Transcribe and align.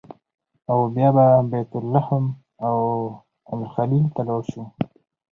او 0.71 0.77
بیا 0.93 1.09
به 1.15 1.25
بیت 1.51 1.71
لحم 1.93 2.25
او 2.67 2.75
الخلیل 3.51 4.05
ته 4.15 4.21
لاړ 4.27 4.41
شو. 4.51 4.63